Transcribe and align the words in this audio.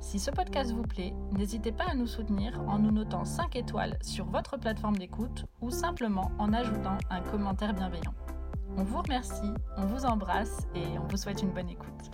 Si 0.00 0.18
ce 0.18 0.30
podcast 0.30 0.70
vous 0.72 0.82
plaît, 0.82 1.12
n'hésitez 1.32 1.72
pas 1.72 1.86
à 1.90 1.94
nous 1.94 2.06
soutenir 2.06 2.60
en 2.68 2.78
nous 2.78 2.92
notant 2.92 3.24
5 3.24 3.56
étoiles 3.56 3.98
sur 4.02 4.26
votre 4.26 4.56
plateforme 4.56 4.96
d'écoute 4.96 5.46
ou 5.60 5.70
simplement 5.70 6.30
en 6.38 6.52
ajoutant 6.52 6.98
un 7.10 7.20
commentaire 7.22 7.74
bienveillant. 7.74 8.14
On 8.76 8.84
vous 8.84 9.00
remercie, 9.00 9.52
on 9.76 9.86
vous 9.86 10.04
embrasse 10.04 10.68
et 10.74 10.98
on 10.98 11.06
vous 11.06 11.16
souhaite 11.16 11.42
une 11.42 11.52
bonne 11.52 11.70
écoute. 11.70 12.10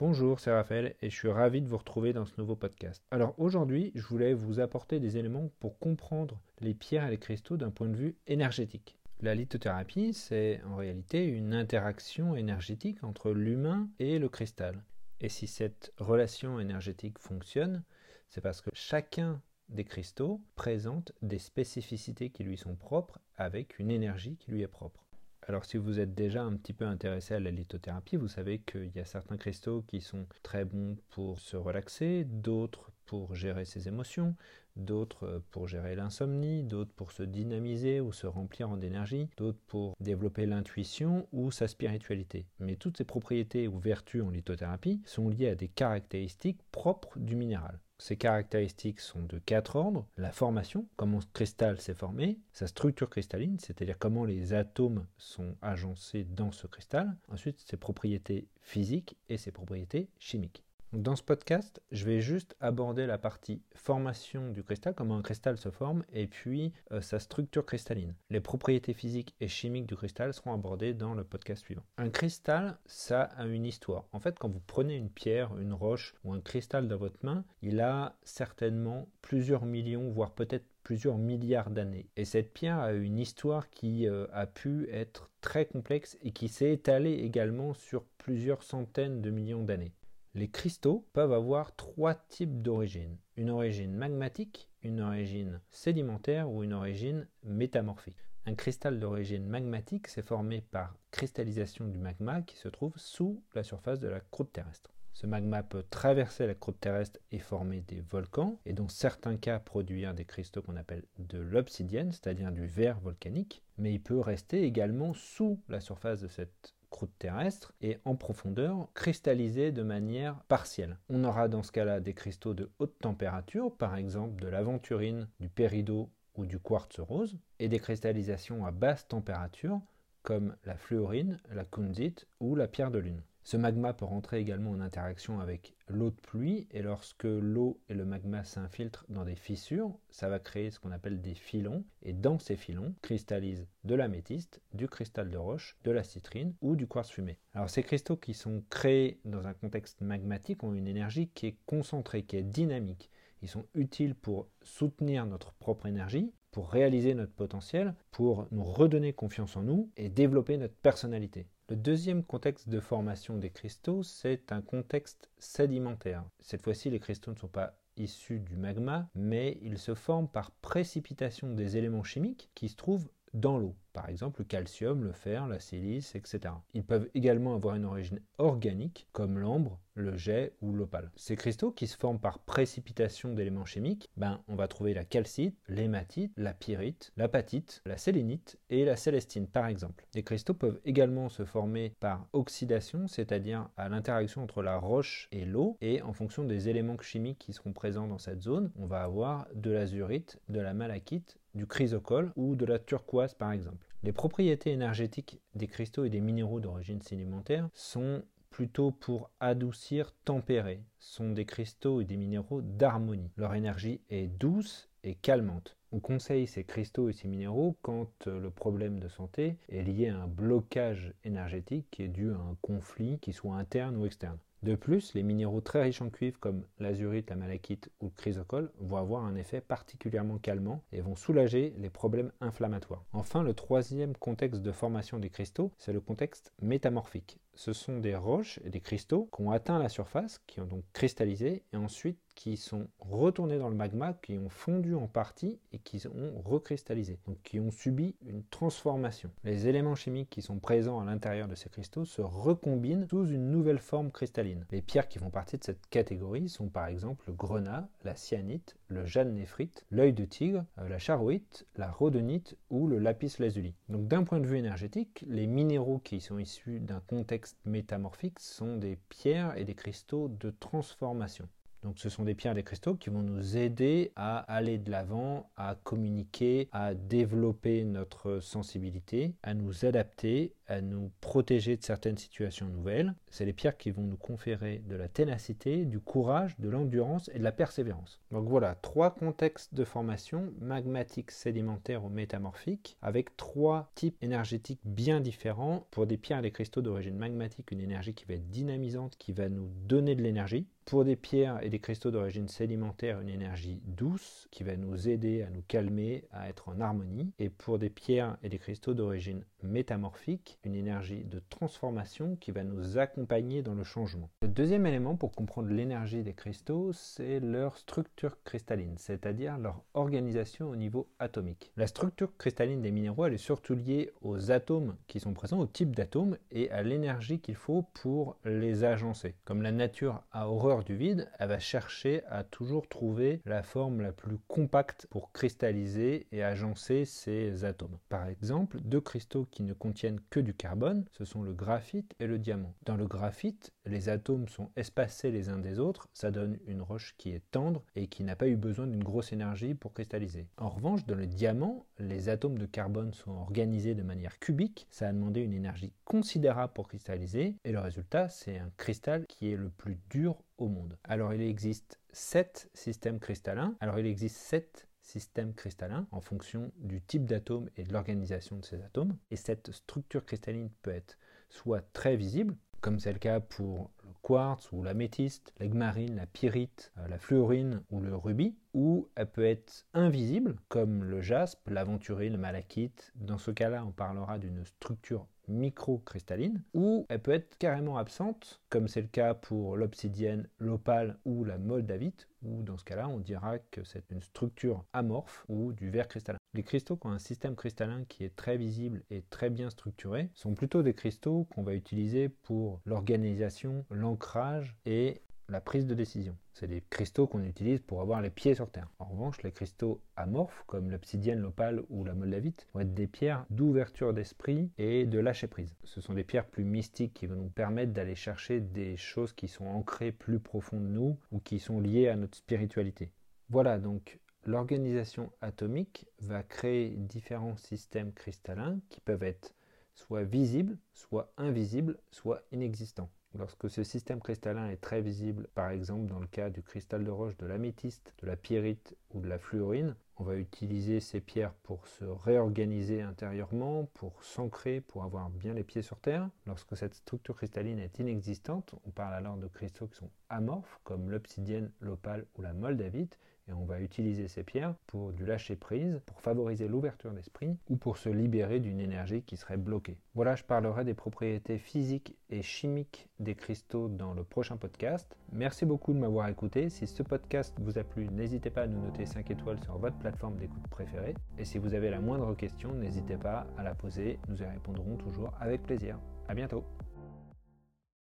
Bonjour, 0.00 0.40
c'est 0.40 0.52
Raphaël 0.52 0.96
et 1.00 1.08
je 1.08 1.14
suis 1.14 1.30
ravi 1.30 1.62
de 1.62 1.68
vous 1.68 1.78
retrouver 1.78 2.12
dans 2.12 2.26
ce 2.26 2.32
nouveau 2.36 2.56
podcast. 2.56 3.02
Alors 3.12 3.34
aujourd'hui, 3.38 3.92
je 3.94 4.02
voulais 4.02 4.34
vous 4.34 4.58
apporter 4.58 4.98
des 4.98 5.16
éléments 5.16 5.50
pour 5.60 5.78
comprendre 5.78 6.40
les 6.60 6.74
pierres 6.74 7.06
et 7.06 7.10
les 7.10 7.18
cristaux 7.18 7.56
d'un 7.56 7.70
point 7.70 7.88
de 7.88 7.96
vue 7.96 8.16
énergétique. 8.26 8.98
La 9.20 9.36
lithothérapie, 9.36 10.12
c'est 10.12 10.60
en 10.68 10.74
réalité 10.74 11.24
une 11.24 11.54
interaction 11.54 12.34
énergétique 12.34 13.04
entre 13.04 13.30
l'humain 13.30 13.88
et 14.00 14.18
le 14.18 14.28
cristal. 14.28 14.82
Et 15.22 15.28
si 15.28 15.46
cette 15.46 15.92
relation 15.98 16.58
énergétique 16.58 17.18
fonctionne, 17.20 17.84
c'est 18.28 18.40
parce 18.40 18.60
que 18.60 18.70
chacun 18.74 19.40
des 19.68 19.84
cristaux 19.84 20.42
présente 20.56 21.12
des 21.22 21.38
spécificités 21.38 22.30
qui 22.30 22.42
lui 22.42 22.58
sont 22.58 22.74
propres 22.74 23.20
avec 23.36 23.78
une 23.78 23.92
énergie 23.92 24.36
qui 24.36 24.50
lui 24.50 24.62
est 24.62 24.68
propre. 24.68 25.06
Alors 25.42 25.64
si 25.64 25.76
vous 25.76 25.98
êtes 25.98 26.14
déjà 26.14 26.42
un 26.42 26.56
petit 26.56 26.72
peu 26.72 26.84
intéressé 26.86 27.34
à 27.34 27.40
la 27.40 27.50
lithothérapie, 27.50 28.16
vous 28.16 28.28
savez 28.28 28.60
qu'il 28.60 28.90
y 28.94 29.00
a 29.00 29.04
certains 29.04 29.36
cristaux 29.36 29.82
qui 29.82 30.00
sont 30.00 30.26
très 30.42 30.64
bons 30.64 30.96
pour 31.10 31.40
se 31.40 31.56
relaxer, 31.56 32.24
d'autres 32.24 32.91
pour 33.06 33.34
gérer 33.34 33.64
ses 33.64 33.88
émotions, 33.88 34.34
d'autres 34.76 35.42
pour 35.50 35.68
gérer 35.68 35.94
l'insomnie, 35.94 36.62
d'autres 36.62 36.92
pour 36.94 37.12
se 37.12 37.22
dynamiser 37.22 38.00
ou 38.00 38.12
se 38.12 38.26
remplir 38.26 38.70
en 38.70 38.80
énergie, 38.80 39.28
d'autres 39.36 39.60
pour 39.66 39.94
développer 40.00 40.46
l'intuition 40.46 41.28
ou 41.32 41.50
sa 41.50 41.68
spiritualité. 41.68 42.46
Mais 42.58 42.76
toutes 42.76 42.96
ces 42.96 43.04
propriétés 43.04 43.68
ou 43.68 43.78
vertus 43.78 44.22
en 44.22 44.30
lithothérapie 44.30 45.00
sont 45.04 45.28
liées 45.28 45.50
à 45.50 45.54
des 45.54 45.68
caractéristiques 45.68 46.60
propres 46.70 47.18
du 47.18 47.36
minéral. 47.36 47.78
Ces 48.02 48.16
caractéristiques 48.16 48.98
sont 48.98 49.22
de 49.22 49.38
quatre 49.38 49.76
ordres. 49.76 50.08
La 50.16 50.32
formation, 50.32 50.88
comment 50.96 51.20
ce 51.20 51.28
cristal 51.32 51.80
s'est 51.80 51.94
formé, 51.94 52.40
sa 52.52 52.66
structure 52.66 53.08
cristalline, 53.08 53.60
c'est-à-dire 53.60 53.96
comment 53.96 54.24
les 54.24 54.54
atomes 54.54 55.06
sont 55.18 55.54
agencés 55.62 56.24
dans 56.24 56.50
ce 56.50 56.66
cristal. 56.66 57.16
Ensuite, 57.28 57.62
ses 57.64 57.76
propriétés 57.76 58.48
physiques 58.60 59.16
et 59.28 59.38
ses 59.38 59.52
propriétés 59.52 60.08
chimiques. 60.18 60.64
Dans 60.92 61.16
ce 61.16 61.22
podcast, 61.22 61.80
je 61.90 62.04
vais 62.04 62.20
juste 62.20 62.54
aborder 62.60 63.06
la 63.06 63.16
partie 63.16 63.62
formation 63.74 64.50
du 64.50 64.62
cristal, 64.62 64.94
comment 64.94 65.16
un 65.16 65.22
cristal 65.22 65.56
se 65.56 65.70
forme, 65.70 66.04
et 66.12 66.26
puis 66.26 66.74
euh, 66.92 67.00
sa 67.00 67.18
structure 67.18 67.64
cristalline. 67.64 68.14
Les 68.28 68.42
propriétés 68.42 68.92
physiques 68.92 69.34
et 69.40 69.48
chimiques 69.48 69.86
du 69.86 69.96
cristal 69.96 70.34
seront 70.34 70.52
abordées 70.52 70.92
dans 70.92 71.14
le 71.14 71.24
podcast 71.24 71.64
suivant. 71.64 71.82
Un 71.96 72.10
cristal, 72.10 72.76
ça 72.84 73.22
a 73.22 73.46
une 73.46 73.64
histoire. 73.64 74.04
En 74.12 74.20
fait, 74.20 74.38
quand 74.38 74.50
vous 74.50 74.60
prenez 74.60 74.94
une 74.94 75.08
pierre, 75.08 75.56
une 75.56 75.72
roche 75.72 76.14
ou 76.24 76.34
un 76.34 76.42
cristal 76.42 76.88
dans 76.88 76.98
votre 76.98 77.24
main, 77.24 77.46
il 77.62 77.80
a 77.80 78.18
certainement 78.22 79.08
plusieurs 79.22 79.64
millions, 79.64 80.10
voire 80.10 80.32
peut-être 80.32 80.66
plusieurs 80.82 81.16
milliards 81.16 81.70
d'années. 81.70 82.10
Et 82.18 82.26
cette 82.26 82.52
pierre 82.52 82.80
a 82.80 82.92
une 82.92 83.18
histoire 83.18 83.70
qui 83.70 84.06
euh, 84.06 84.26
a 84.30 84.44
pu 84.44 84.90
être 84.90 85.30
très 85.40 85.64
complexe 85.64 86.18
et 86.20 86.32
qui 86.32 86.48
s'est 86.48 86.72
étalée 86.72 87.14
également 87.14 87.72
sur 87.72 88.04
plusieurs 88.18 88.62
centaines 88.62 89.22
de 89.22 89.30
millions 89.30 89.64
d'années. 89.64 89.94
Les 90.34 90.48
cristaux 90.48 91.06
peuvent 91.12 91.34
avoir 91.34 91.76
trois 91.76 92.14
types 92.14 92.62
d'origine. 92.62 93.18
Une 93.36 93.50
origine 93.50 93.92
magmatique, 93.94 94.70
une 94.82 95.02
origine 95.02 95.60
sédimentaire 95.70 96.50
ou 96.50 96.62
une 96.62 96.72
origine 96.72 97.28
métamorphique. 97.44 98.16
Un 98.46 98.54
cristal 98.54 98.98
d'origine 98.98 99.46
magmatique 99.46 100.08
s'est 100.08 100.22
formé 100.22 100.62
par 100.62 100.96
cristallisation 101.10 101.86
du 101.86 101.98
magma 101.98 102.40
qui 102.40 102.56
se 102.56 102.68
trouve 102.68 102.96
sous 102.96 103.42
la 103.54 103.62
surface 103.62 104.00
de 104.00 104.08
la 104.08 104.20
croûte 104.20 104.52
terrestre. 104.52 104.94
Ce 105.12 105.26
magma 105.26 105.62
peut 105.62 105.84
traverser 105.90 106.46
la 106.46 106.54
croûte 106.54 106.80
terrestre 106.80 107.20
et 107.30 107.38
former 107.38 107.82
des 107.82 108.00
volcans, 108.00 108.58
et 108.64 108.72
dans 108.72 108.88
certains 108.88 109.36
cas 109.36 109.60
produire 109.60 110.14
des 110.14 110.24
cristaux 110.24 110.62
qu'on 110.62 110.76
appelle 110.76 111.04
de 111.18 111.38
l'obsidienne, 111.38 112.10
c'est-à-dire 112.10 112.50
du 112.50 112.66
verre 112.66 112.98
volcanique, 113.00 113.62
mais 113.76 113.92
il 113.92 114.00
peut 114.02 114.18
rester 114.18 114.62
également 114.62 115.12
sous 115.12 115.60
la 115.68 115.80
surface 115.80 116.22
de 116.22 116.28
cette 116.28 116.74
croûte 116.92 117.18
terrestre 117.18 117.72
et 117.80 117.98
en 118.04 118.14
profondeur 118.14 118.86
cristallisé 118.94 119.72
de 119.72 119.82
manière 119.82 120.36
partielle. 120.44 120.98
On 121.08 121.24
aura 121.24 121.48
dans 121.48 121.64
ce 121.64 121.72
cas-là 121.72 121.98
des 121.98 122.14
cristaux 122.14 122.54
de 122.54 122.70
haute 122.78 122.96
température, 123.00 123.74
par 123.74 123.96
exemple 123.96 124.40
de 124.40 124.46
l'aventurine, 124.46 125.28
du 125.40 125.48
péridot 125.48 126.10
ou 126.36 126.46
du 126.46 126.60
quartz 126.60 127.00
rose, 127.00 127.36
et 127.58 127.68
des 127.68 127.80
cristallisations 127.80 128.64
à 128.64 128.70
basse 128.70 129.08
température 129.08 129.80
comme 130.22 130.54
la 130.64 130.76
fluorine, 130.76 131.40
la 131.50 131.64
kunzite 131.64 132.28
ou 132.38 132.54
la 132.54 132.68
pierre 132.68 132.92
de 132.92 132.98
lune. 132.98 133.22
Ce 133.44 133.56
magma 133.56 133.92
peut 133.92 134.04
rentrer 134.04 134.38
également 134.38 134.70
en 134.70 134.80
interaction 134.80 135.40
avec 135.40 135.74
l'eau 135.88 136.10
de 136.10 136.20
pluie 136.20 136.68
et 136.70 136.80
lorsque 136.80 137.24
l'eau 137.24 137.80
et 137.88 137.94
le 137.94 138.04
magma 138.04 138.44
s'infiltrent 138.44 139.04
dans 139.08 139.24
des 139.24 139.34
fissures, 139.34 139.98
ça 140.10 140.28
va 140.28 140.38
créer 140.38 140.70
ce 140.70 140.78
qu'on 140.78 140.92
appelle 140.92 141.20
des 141.20 141.34
filons 141.34 141.84
et 142.02 142.12
dans 142.12 142.38
ces 142.38 142.56
filons 142.56 142.94
cristallisent 143.02 143.66
de 143.82 143.96
l'améthyste, 143.96 144.60
du 144.74 144.86
cristal 144.86 145.28
de 145.28 145.38
roche, 145.38 145.76
de 145.82 145.90
la 145.90 146.04
citrine 146.04 146.54
ou 146.60 146.76
du 146.76 146.86
quartz 146.86 147.10
fumé. 147.10 147.36
Alors 147.52 147.68
ces 147.68 147.82
cristaux 147.82 148.16
qui 148.16 148.32
sont 148.32 148.62
créés 148.70 149.20
dans 149.24 149.46
un 149.46 149.54
contexte 149.54 150.00
magmatique 150.00 150.62
ont 150.62 150.72
une 150.72 150.86
énergie 150.86 151.28
qui 151.28 151.46
est 151.46 151.58
concentrée, 151.66 152.22
qui 152.22 152.36
est 152.36 152.42
dynamique. 152.42 153.10
Ils 153.42 153.48
sont 153.48 153.66
utiles 153.74 154.14
pour 154.14 154.48
soutenir 154.62 155.26
notre 155.26 155.52
propre 155.54 155.86
énergie, 155.86 156.32
pour 156.52 156.70
réaliser 156.70 157.14
notre 157.14 157.32
potentiel, 157.32 157.94
pour 158.12 158.46
nous 158.52 158.62
redonner 158.62 159.12
confiance 159.12 159.56
en 159.56 159.62
nous 159.62 159.90
et 159.96 160.08
développer 160.08 160.58
notre 160.58 160.76
personnalité. 160.76 161.48
Le 161.72 161.76
deuxième 161.76 162.22
contexte 162.22 162.68
de 162.68 162.80
formation 162.80 163.38
des 163.38 163.48
cristaux, 163.48 164.02
c'est 164.02 164.52
un 164.52 164.60
contexte 164.60 165.30
sédimentaire. 165.38 166.22
Cette 166.38 166.60
fois-ci, 166.60 166.90
les 166.90 167.00
cristaux 167.00 167.30
ne 167.30 167.38
sont 167.38 167.48
pas 167.48 167.78
issus 167.96 168.40
du 168.40 168.56
magma, 168.56 169.08
mais 169.14 169.56
ils 169.62 169.78
se 169.78 169.94
forment 169.94 170.28
par 170.28 170.50
précipitation 170.50 171.54
des 171.54 171.78
éléments 171.78 172.04
chimiques 172.04 172.50
qui 172.54 172.68
se 172.68 172.76
trouvent 172.76 173.08
dans 173.34 173.58
l'eau, 173.58 173.74
par 173.92 174.08
exemple 174.08 174.40
le 174.40 174.44
calcium, 174.44 175.04
le 175.04 175.12
fer, 175.12 175.46
la 175.46 175.60
silice, 175.60 176.14
etc. 176.14 176.54
Ils 176.74 176.84
peuvent 176.84 177.08
également 177.14 177.54
avoir 177.54 177.74
une 177.74 177.84
origine 177.84 178.20
organique, 178.38 179.08
comme 179.12 179.38
l'ambre, 179.38 179.78
le 179.94 180.16
jet 180.16 180.54
ou 180.62 180.72
l'opale. 180.72 181.10
Ces 181.16 181.36
cristaux 181.36 181.70
qui 181.70 181.86
se 181.86 181.96
forment 181.96 182.18
par 182.18 182.38
précipitation 182.38 183.34
d'éléments 183.34 183.64
chimiques, 183.64 184.10
ben, 184.16 184.40
on 184.48 184.54
va 184.54 184.68
trouver 184.68 184.94
la 184.94 185.04
calcite, 185.04 185.58
l'hématite, 185.68 186.32
la 186.36 186.54
pyrite, 186.54 187.12
l'apatite, 187.16 187.82
la 187.84 187.98
sélénite 187.98 188.58
et 188.70 188.84
la 188.84 188.96
célestine 188.96 189.46
par 189.46 189.66
exemple. 189.66 190.06
Les 190.14 190.22
cristaux 190.22 190.54
peuvent 190.54 190.80
également 190.84 191.28
se 191.28 191.44
former 191.44 191.94
par 192.00 192.26
oxydation, 192.32 193.06
c'est-à-dire 193.06 193.68
à, 193.76 193.88
l'interaction 193.88 194.42
entre 194.42 194.62
la 194.62 194.78
roche 194.78 195.28
et 195.32 195.44
l'eau, 195.44 195.76
et 195.80 196.02
en 196.02 196.12
fonction 196.12 196.44
des 196.44 196.68
éléments 196.68 197.00
chimiques 197.00 197.38
qui 197.38 197.52
seront 197.52 197.72
présents 197.72 198.08
dans 198.08 198.18
cette 198.18 198.42
zone, 198.42 198.70
on 198.76 198.86
va 198.86 199.02
avoir 199.02 199.46
de 199.54 199.70
l'azurite, 199.70 200.40
de 200.48 200.60
la 200.60 200.74
malachite, 200.74 201.38
du 201.54 201.66
chrysocole 201.66 202.32
ou 202.36 202.56
de 202.56 202.64
la 202.64 202.78
turquoise 202.78 203.34
par 203.34 203.52
exemple. 203.52 203.86
Les 204.02 204.12
propriétés 204.12 204.72
énergétiques 204.72 205.40
des 205.54 205.68
cristaux 205.68 206.04
et 206.04 206.10
des 206.10 206.20
minéraux 206.20 206.60
d'origine 206.60 207.02
sédimentaire 207.02 207.68
sont 207.74 208.22
plutôt 208.50 208.90
pour 208.90 209.30
adoucir, 209.40 210.12
tempérer, 210.24 210.82
sont 210.98 211.30
des 211.30 211.46
cristaux 211.46 212.00
et 212.00 212.04
des 212.04 212.16
minéraux 212.16 212.60
d'harmonie. 212.62 213.30
Leur 213.36 213.54
énergie 213.54 214.00
est 214.10 214.26
douce 214.26 214.90
et 215.04 215.14
calmante. 215.14 215.76
On 215.90 216.00
conseille 216.00 216.46
ces 216.46 216.64
cristaux 216.64 217.08
et 217.08 217.12
ces 217.12 217.28
minéraux 217.28 217.76
quand 217.82 218.26
le 218.26 218.50
problème 218.50 218.98
de 218.98 219.08
santé 219.08 219.56
est 219.68 219.82
lié 219.82 220.08
à 220.08 220.18
un 220.18 220.26
blocage 220.26 221.12
énergétique 221.24 221.86
qui 221.90 222.02
est 222.02 222.08
dû 222.08 222.30
à 222.30 222.36
un 222.36 222.56
conflit 222.60 223.18
qui 223.18 223.32
soit 223.32 223.56
interne 223.56 223.96
ou 223.96 224.06
externe. 224.06 224.38
De 224.62 224.76
plus, 224.76 225.14
les 225.14 225.24
minéraux 225.24 225.60
très 225.60 225.82
riches 225.82 226.02
en 226.02 226.08
cuivre 226.08 226.38
comme 226.38 226.62
l'azurite, 226.78 227.30
la 227.30 227.36
malachite 227.36 227.90
ou 228.00 228.06
le 228.06 228.10
chrysocole 228.12 228.70
vont 228.78 228.96
avoir 228.96 229.24
un 229.24 229.34
effet 229.34 229.60
particulièrement 229.60 230.38
calmant 230.38 230.84
et 230.92 231.00
vont 231.00 231.16
soulager 231.16 231.74
les 231.78 231.90
problèmes 231.90 232.30
inflammatoires. 232.40 233.04
Enfin, 233.12 233.42
le 233.42 233.54
troisième 233.54 234.16
contexte 234.16 234.62
de 234.62 234.70
formation 234.70 235.18
des 235.18 235.30
cristaux, 235.30 235.72
c'est 235.78 235.92
le 235.92 236.00
contexte 236.00 236.52
métamorphique. 236.62 237.40
Ce 237.54 237.72
sont 237.72 237.98
des 237.98 238.16
roches 238.16 238.58
et 238.64 238.70
des 238.70 238.80
cristaux 238.80 239.28
qui 239.34 239.42
ont 239.42 239.50
atteint 239.50 239.78
la 239.78 239.88
surface, 239.88 240.40
qui 240.46 240.60
ont 240.60 240.66
donc 240.66 240.84
cristallisé 240.92 241.62
et 241.72 241.76
ensuite 241.76 242.18
qui 242.34 242.56
sont 242.56 242.88
retournés 242.98 243.58
dans 243.58 243.68
le 243.68 243.74
magma, 243.74 244.14
qui 244.14 244.38
ont 244.38 244.48
fondu 244.48 244.94
en 244.94 245.06
partie 245.06 245.58
et 245.72 245.78
qui 245.78 246.02
ont 246.06 246.40
recristallisé, 246.44 247.18
donc 247.26 247.36
qui 247.42 247.60
ont 247.60 247.70
subi 247.70 248.16
une 248.26 248.42
transformation. 248.44 249.30
Les 249.44 249.68
éléments 249.68 249.94
chimiques 249.94 250.30
qui 250.30 250.42
sont 250.42 250.58
présents 250.58 251.00
à 251.00 251.04
l'intérieur 251.04 251.46
de 251.46 251.54
ces 251.54 251.68
cristaux 251.68 252.04
se 252.04 252.22
recombinent 252.22 253.06
sous 253.10 253.26
une 253.26 253.50
nouvelle 253.50 253.78
forme 253.78 254.10
cristalline. 254.10 254.64
Les 254.70 254.82
pierres 254.82 255.08
qui 255.08 255.18
font 255.18 255.30
partie 255.30 255.58
de 255.58 255.64
cette 255.64 255.86
catégorie 255.88 256.48
sont 256.48 256.68
par 256.68 256.86
exemple 256.86 257.24
le 257.26 257.34
grenat, 257.34 257.88
la 258.04 258.16
cyanite, 258.16 258.76
le 258.92 259.06
jade 259.06 259.32
néphrite, 259.32 259.84
l'œil 259.90 260.12
de 260.12 260.24
tigre, 260.24 260.64
euh, 260.78 260.88
la 260.88 260.98
charoïte, 260.98 261.66
la 261.76 261.90
rhodonite 261.90 262.56
ou 262.70 262.86
le 262.86 262.98
lapis 262.98 263.34
lazuli. 263.38 263.74
Donc 263.88 264.06
d'un 264.06 264.22
point 264.22 264.40
de 264.40 264.46
vue 264.46 264.58
énergétique, 264.58 265.24
les 265.26 265.46
minéraux 265.46 265.98
qui 265.98 266.20
sont 266.20 266.38
issus 266.38 266.80
d'un 266.80 267.00
contexte 267.00 267.58
métamorphique 267.64 268.38
sont 268.38 268.76
des 268.76 268.96
pierres 269.08 269.56
et 269.56 269.64
des 269.64 269.74
cristaux 269.74 270.28
de 270.28 270.50
transformation. 270.50 271.48
Donc 271.82 271.98
ce 271.98 272.08
sont 272.08 272.22
des 272.22 272.34
pierres 272.34 272.52
et 272.52 272.56
des 272.56 272.62
cristaux 272.62 272.94
qui 272.94 273.10
vont 273.10 273.22
nous 273.22 273.56
aider 273.56 274.12
à 274.14 274.38
aller 274.38 274.78
de 274.78 274.90
l'avant, 274.90 275.50
à 275.56 275.74
communiquer, 275.82 276.68
à 276.70 276.94
développer 276.94 277.82
notre 277.84 278.38
sensibilité, 278.38 279.34
à 279.42 279.54
nous 279.54 279.84
adapter, 279.84 280.54
à 280.72 280.80
nous 280.80 281.12
protéger 281.20 281.76
de 281.76 281.82
certaines 281.84 282.16
situations 282.16 282.66
nouvelles. 282.66 283.14
C'est 283.30 283.44
les 283.44 283.52
pierres 283.52 283.76
qui 283.76 283.90
vont 283.90 284.02
nous 284.02 284.16
conférer 284.16 284.82
de 284.88 284.96
la 284.96 285.08
ténacité, 285.08 285.84
du 285.84 286.00
courage, 286.00 286.58
de 286.58 286.68
l'endurance 286.68 287.30
et 287.34 287.38
de 287.38 287.44
la 287.44 287.52
persévérance. 287.52 288.20
Donc 288.30 288.48
voilà, 288.48 288.74
trois 288.76 289.14
contextes 289.14 289.74
de 289.74 289.84
formation, 289.84 290.52
magmatique, 290.60 291.30
sédimentaire 291.30 292.04
ou 292.04 292.08
métamorphique, 292.08 292.96
avec 293.02 293.36
trois 293.36 293.90
types 293.94 294.16
énergétiques 294.22 294.80
bien 294.84 295.20
différents. 295.20 295.86
Pour 295.90 296.06
des 296.06 296.16
pierres 296.16 296.38
et 296.38 296.42
des 296.42 296.50
cristaux 296.50 296.82
d'origine 296.82 297.16
magmatique, 297.16 297.70
une 297.70 297.80
énergie 297.80 298.14
qui 298.14 298.24
va 298.24 298.34
être 298.34 298.50
dynamisante, 298.50 299.16
qui 299.18 299.32
va 299.32 299.48
nous 299.48 299.68
donner 299.86 300.14
de 300.14 300.22
l'énergie. 300.22 300.66
Pour 300.84 301.04
des 301.04 301.14
pierres 301.14 301.62
et 301.62 301.70
des 301.70 301.78
cristaux 301.78 302.10
d'origine 302.10 302.48
sédimentaire, 302.48 303.20
une 303.20 303.28
énergie 303.28 303.80
douce 303.84 304.48
qui 304.50 304.64
va 304.64 304.76
nous 304.76 305.08
aider 305.08 305.42
à 305.42 305.50
nous 305.50 305.62
calmer, 305.68 306.24
à 306.32 306.48
être 306.48 306.68
en 306.68 306.80
harmonie. 306.80 307.32
Et 307.38 307.50
pour 307.50 307.78
des 307.78 307.90
pierres 307.90 308.36
et 308.42 308.48
des 308.48 308.58
cristaux 308.58 308.94
d'origine 308.94 309.44
métamorphique, 309.62 310.58
une 310.64 310.74
énergie 310.74 311.24
de 311.24 311.40
transformation 311.50 312.36
qui 312.36 312.50
va 312.50 312.64
nous 312.64 312.98
accompagner 312.98 313.62
dans 313.62 313.74
le 313.74 313.84
changement. 313.84 314.30
Le 314.42 314.48
deuxième 314.48 314.86
élément 314.86 315.16
pour 315.16 315.32
comprendre 315.32 315.68
l'énergie 315.68 316.22
des 316.22 316.34
cristaux, 316.34 316.92
c'est 316.92 317.40
leur 317.40 317.78
structure 317.78 318.42
cristalline, 318.44 318.96
c'est-à-dire 318.98 319.58
leur 319.58 319.82
organisation 319.94 320.70
au 320.70 320.76
niveau 320.76 321.08
atomique. 321.18 321.72
La 321.76 321.86
structure 321.86 322.36
cristalline 322.36 322.82
des 322.82 322.90
minéraux, 322.90 323.26
elle 323.26 323.34
est 323.34 323.38
surtout 323.38 323.74
liée 323.74 324.10
aux 324.20 324.50
atomes 324.50 324.96
qui 325.06 325.20
sont 325.20 325.32
présents, 325.32 325.60
au 325.60 325.66
type 325.66 325.94
d'atomes 325.94 326.36
et 326.50 326.70
à 326.70 326.82
l'énergie 326.82 327.40
qu'il 327.40 327.54
faut 327.54 327.84
pour 327.94 328.36
les 328.44 328.84
agencer. 328.84 329.34
Comme 329.44 329.62
la 329.62 329.72
nature 329.72 330.22
a 330.32 330.48
horreur 330.48 330.84
du 330.84 330.96
vide, 330.96 331.28
elle 331.38 331.48
va 331.48 331.58
chercher 331.58 332.22
à 332.28 332.44
toujours 332.44 332.88
trouver 332.88 333.40
la 333.44 333.62
forme 333.62 334.00
la 334.00 334.12
plus 334.12 334.38
compacte 334.48 335.06
pour 335.10 335.32
cristalliser 335.32 336.26
et 336.32 336.42
agencer 336.42 337.04
ces 337.04 337.64
atomes. 337.64 337.98
Par 338.08 338.28
exemple, 338.28 338.80
deux 338.80 339.00
cristaux 339.00 339.46
qui 339.52 339.62
ne 339.62 339.72
contiennent 339.72 340.20
que 340.30 340.40
du 340.40 340.54
carbone, 340.54 341.04
ce 341.12 341.24
sont 341.24 341.42
le 341.42 341.52
graphite 341.52 342.14
et 342.18 342.26
le 342.26 342.40
diamant. 342.40 342.74
Dans 342.84 342.96
le 342.96 343.06
graphite, 343.06 343.72
les 343.86 344.08
atomes 344.08 344.48
sont 344.48 344.70
espacés 344.74 345.30
les 345.30 345.48
uns 345.48 345.58
des 345.58 345.78
autres, 345.78 346.08
ça 346.12 346.32
donne 346.32 346.58
une 346.66 346.82
roche 346.82 347.14
qui 347.18 347.30
est 347.30 347.42
tendre 347.52 347.84
et 347.94 348.08
qui 348.08 348.24
n'a 348.24 348.34
pas 348.34 348.48
eu 348.48 348.56
besoin 348.56 348.88
d'une 348.88 349.04
grosse 349.04 349.32
énergie 349.32 349.74
pour 349.74 349.92
cristalliser. 349.92 350.48
En 350.56 350.70
revanche, 350.70 351.06
dans 351.06 351.14
le 351.14 351.26
diamant, 351.26 351.86
les 351.98 352.28
atomes 352.28 352.58
de 352.58 352.66
carbone 352.66 353.12
sont 353.12 353.30
organisés 353.30 353.94
de 353.94 354.02
manière 354.02 354.38
cubique, 354.40 354.88
ça 354.90 355.08
a 355.08 355.12
demandé 355.12 355.42
une 355.42 355.52
énergie 355.52 355.92
considérable 356.04 356.72
pour 356.72 356.88
cristalliser 356.88 357.56
et 357.64 357.72
le 357.72 357.78
résultat, 357.78 358.28
c'est 358.28 358.58
un 358.58 358.70
cristal 358.76 359.26
qui 359.26 359.52
est 359.52 359.56
le 359.56 359.68
plus 359.68 359.98
dur 360.10 360.42
au 360.58 360.68
monde. 360.68 360.98
Alors 361.04 361.34
il 361.34 361.42
existe 361.42 361.98
7 362.12 362.70
systèmes 362.74 363.18
cristallins. 363.18 363.76
Alors 363.80 363.98
il 363.98 364.06
existe 364.06 364.36
7 364.36 364.88
système 365.02 365.52
cristallin 365.54 366.06
en 366.10 366.20
fonction 366.20 366.72
du 366.78 367.00
type 367.02 367.26
d'atome 367.26 367.68
et 367.76 367.84
de 367.84 367.92
l'organisation 367.92 368.56
de 368.56 368.64
ces 368.64 368.82
atomes. 368.82 369.16
Et 369.30 369.36
cette 369.36 369.72
structure 369.72 370.24
cristalline 370.24 370.70
peut 370.82 370.92
être 370.92 371.18
soit 371.48 371.82
très 371.92 372.16
visible, 372.16 372.56
comme 372.82 372.98
c'est 372.98 373.12
le 373.12 373.20
cas 373.20 373.38
pour 373.38 373.92
le 374.02 374.10
quartz 374.22 374.70
ou 374.72 374.82
l'améthyste, 374.82 375.54
l'egmarine, 375.60 376.16
la 376.16 376.26
pyrite, 376.26 376.92
euh, 376.98 377.06
la 377.08 377.16
fluorine 377.16 377.80
ou 377.90 378.00
le 378.00 378.14
rubis, 378.14 378.56
ou 378.74 379.08
elle 379.14 379.30
peut 379.30 379.44
être 379.44 379.86
invisible, 379.94 380.56
comme 380.68 381.04
le 381.04 381.22
jaspe, 381.22 381.60
l'aventurine, 381.70 382.32
le 382.32 382.38
malachite. 382.38 383.12
Dans 383.14 383.38
ce 383.38 383.52
cas-là, 383.52 383.84
on 383.86 383.92
parlera 383.92 384.38
d'une 384.38 384.64
structure 384.64 385.28
microcristalline, 385.46 386.62
ou 386.74 387.06
elle 387.08 387.22
peut 387.22 387.32
être 387.32 387.56
carrément 387.58 387.98
absente, 387.98 388.60
comme 388.68 388.88
c'est 388.88 389.02
le 389.02 389.08
cas 389.08 389.34
pour 389.34 389.76
l'obsidienne, 389.76 390.48
l'opale 390.58 391.18
ou 391.24 391.44
la 391.44 391.58
moldavite, 391.58 392.28
ou 392.42 392.62
dans 392.62 392.78
ce 392.78 392.84
cas-là, 392.84 393.08
on 393.08 393.20
dira 393.20 393.58
que 393.58 393.84
c'est 393.84 394.10
une 394.10 394.22
structure 394.22 394.84
amorphe 394.92 395.44
ou 395.48 395.72
du 395.72 395.88
verre 395.90 396.08
cristallin. 396.08 396.38
Les 396.54 396.62
cristaux 396.62 396.96
qui 396.96 397.06
ont 397.06 397.12
un 397.12 397.18
système 397.18 397.56
cristallin 397.56 398.04
qui 398.04 398.24
est 398.24 398.36
très 398.36 398.58
visible 398.58 399.02
et 399.10 399.22
très 399.30 399.48
bien 399.48 399.70
structuré 399.70 400.28
sont 400.34 400.52
plutôt 400.52 400.82
des 400.82 400.92
cristaux 400.92 401.44
qu'on 401.44 401.62
va 401.62 401.74
utiliser 401.74 402.28
pour 402.28 402.82
l'organisation, 402.84 403.86
l'ancrage 403.88 404.76
et 404.84 405.22
la 405.48 405.62
prise 405.62 405.86
de 405.86 405.94
décision. 405.94 406.36
C'est 406.52 406.66
des 406.66 406.82
cristaux 406.90 407.26
qu'on 407.26 407.42
utilise 407.42 407.80
pour 407.80 408.02
avoir 408.02 408.20
les 408.20 408.28
pieds 408.28 408.54
sur 408.54 408.70
terre. 408.70 408.90
En 408.98 409.06
revanche, 409.06 409.42
les 409.42 409.50
cristaux 409.50 410.02
amorphes, 410.14 410.64
comme 410.66 410.90
l'obsidienne, 410.90 411.40
l'opale 411.40 411.82
ou 411.88 412.04
la 412.04 412.12
moldavite, 412.12 412.68
vont 412.74 412.80
être 412.80 412.92
des 412.92 413.06
pierres 413.06 413.46
d'ouverture 413.48 414.12
d'esprit 414.12 414.70
et 414.76 415.06
de 415.06 415.18
lâcher 415.18 415.46
prise. 415.46 415.74
Ce 415.84 416.02
sont 416.02 416.12
des 416.12 416.24
pierres 416.24 416.46
plus 416.46 416.64
mystiques 416.64 417.14
qui 417.14 417.26
vont 417.26 417.36
nous 417.36 417.48
permettre 417.48 417.94
d'aller 417.94 418.14
chercher 418.14 418.60
des 418.60 418.98
choses 418.98 419.32
qui 419.32 419.48
sont 419.48 419.66
ancrées 419.66 420.12
plus 420.12 420.38
profond 420.38 420.78
de 420.78 420.88
nous 420.88 421.18
ou 421.30 421.38
qui 421.38 421.58
sont 421.58 421.80
liées 421.80 422.08
à 422.08 422.16
notre 422.16 422.36
spiritualité. 422.36 423.10
Voilà 423.48 423.78
donc 423.78 424.20
l'organisation 424.44 425.30
atomique 425.40 426.06
va 426.20 426.42
créer 426.42 426.90
différents 426.90 427.56
systèmes 427.56 428.12
cristallins 428.12 428.80
qui 428.88 429.00
peuvent 429.00 429.22
être 429.22 429.54
soit 429.94 430.24
visibles, 430.24 430.78
soit 430.92 431.32
invisibles, 431.36 431.98
soit 432.10 432.42
inexistants. 432.52 433.10
Lorsque 433.34 433.70
ce 433.70 433.82
système 433.82 434.20
cristallin 434.20 434.68
est 434.68 434.76
très 434.80 435.00
visible, 435.00 435.48
par 435.54 435.70
exemple 435.70 436.06
dans 436.06 436.18
le 436.18 436.26
cas 436.26 436.50
du 436.50 436.62
cristal 436.62 437.02
de 437.02 437.10
roche, 437.10 437.36
de 437.38 437.46
l'améthyste, 437.46 438.14
de 438.20 438.26
la 438.26 438.36
pyrite 438.36 438.94
ou 439.10 439.20
de 439.20 439.28
la 439.28 439.38
fluorine, 439.38 439.96
on 440.18 440.24
va 440.24 440.36
utiliser 440.36 441.00
ces 441.00 441.20
pierres 441.20 441.54
pour 441.62 441.86
se 441.88 442.04
réorganiser 442.04 443.00
intérieurement, 443.00 443.88
pour 443.94 444.22
s'ancrer, 444.22 444.82
pour 444.82 445.02
avoir 445.04 445.30
bien 445.30 445.54
les 445.54 445.64
pieds 445.64 445.80
sur 445.80 445.98
terre. 445.98 446.28
Lorsque 446.46 446.76
cette 446.76 446.94
structure 446.94 447.34
cristalline 447.34 447.78
est 447.78 447.98
inexistante, 447.98 448.74
on 448.86 448.90
parle 448.90 449.14
alors 449.14 449.38
de 449.38 449.46
cristaux 449.46 449.86
qui 449.86 449.96
sont 449.96 450.10
amorphes, 450.28 450.78
comme 450.84 451.10
l'obsidienne, 451.10 451.72
l'opale 451.80 452.26
ou 452.36 452.42
la 452.42 452.52
moldavite, 452.52 453.18
et 453.48 453.52
on 453.52 453.64
va 453.64 453.80
utiliser 453.80 454.28
ces 454.28 454.42
pierres 454.42 454.74
pour 454.86 455.12
du 455.12 455.24
lâcher 455.24 455.56
prise, 455.56 456.00
pour 456.06 456.20
favoriser 456.20 456.68
l'ouverture 456.68 457.12
d'esprit 457.12 457.56
ou 457.68 457.76
pour 457.76 457.98
se 457.98 458.08
libérer 458.08 458.60
d'une 458.60 458.80
énergie 458.80 459.22
qui 459.22 459.36
serait 459.36 459.56
bloquée. 459.56 459.98
Voilà, 460.14 460.34
je 460.34 460.44
parlerai 460.44 460.84
des 460.84 460.94
propriétés 460.94 461.58
physiques 461.58 462.16
et 462.30 462.42
chimiques 462.42 463.08
des 463.18 463.34
cristaux 463.34 463.88
dans 463.88 464.14
le 464.14 464.24
prochain 464.24 464.56
podcast. 464.56 465.16
Merci 465.32 465.64
beaucoup 465.64 465.92
de 465.92 465.98
m'avoir 465.98 466.28
écouté. 466.28 466.68
Si 466.68 466.86
ce 466.86 467.02
podcast 467.02 467.54
vous 467.60 467.78
a 467.78 467.84
plu, 467.84 468.08
n'hésitez 468.08 468.50
pas 468.50 468.62
à 468.62 468.66
nous 468.66 468.80
noter 468.80 469.06
5 469.06 469.30
étoiles 469.30 469.62
sur 469.62 469.78
votre 469.78 469.96
plateforme 469.98 470.36
d'écoute 470.36 470.66
préférée. 470.68 471.14
Et 471.38 471.44
si 471.44 471.58
vous 471.58 471.74
avez 471.74 471.90
la 471.90 472.00
moindre 472.00 472.34
question, 472.34 472.72
n'hésitez 472.72 473.16
pas 473.16 473.46
à 473.56 473.62
la 473.62 473.74
poser. 473.74 474.18
Nous 474.28 474.42
y 474.42 474.44
répondrons 474.44 474.96
toujours 474.96 475.32
avec 475.40 475.62
plaisir. 475.62 475.98
À 476.28 476.34
bientôt. 476.34 476.64